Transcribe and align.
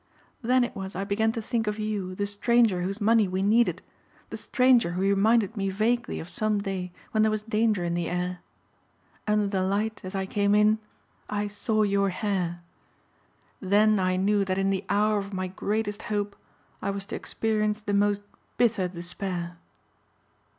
Then 0.41 0.63
it 0.63 0.75
was 0.75 0.95
I 0.95 1.03
began 1.03 1.31
to 1.33 1.43
think 1.43 1.67
of 1.67 1.77
you, 1.77 2.15
the 2.15 2.25
stranger 2.25 2.81
whose 2.81 2.99
money 2.99 3.27
we 3.27 3.43
needed, 3.43 3.83
the 4.31 4.35
stranger 4.37 4.93
who 4.93 5.01
reminded 5.01 5.55
me 5.55 5.69
vaguely 5.69 6.19
of 6.19 6.27
some 6.27 6.59
day 6.59 6.91
when 7.11 7.21
there 7.21 7.29
was 7.29 7.43
danger 7.43 7.83
in 7.83 7.93
the 7.93 8.09
air. 8.09 8.39
Under 9.27 9.45
the 9.45 9.61
light 9.61 10.01
as 10.03 10.15
I 10.15 10.25
came 10.25 10.55
in 10.55 10.79
I 11.29 11.45
saw 11.45 11.83
your 11.83 12.09
hair. 12.09 12.63
Then 13.59 13.99
I 13.99 14.15
knew 14.15 14.43
that 14.43 14.57
in 14.57 14.71
the 14.71 14.85
hour 14.89 15.19
of 15.19 15.33
my 15.33 15.45
greatest 15.49 16.01
hope 16.01 16.35
I 16.81 16.89
was 16.89 17.05
to 17.05 17.15
experience 17.15 17.81
the 17.81 17.93
most 17.93 18.23
bitter 18.57 18.87
despair." 18.87 19.59